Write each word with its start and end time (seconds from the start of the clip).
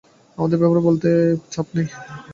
আমাদের 0.37 0.57
ব্যাপারে 0.59 0.81
বলতে 0.87 1.07
পারি, 1.09 1.31
আর 1.33 1.53
চাপ 1.53 1.67
নেই। 1.75 1.87